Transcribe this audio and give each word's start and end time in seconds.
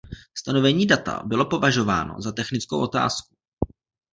Stanovení 0.37 0.85
data 0.85 1.23
bylo 1.25 1.45
považováno 1.45 2.21
za 2.21 2.31
technickou 2.31 2.79
otázku. 2.79 3.35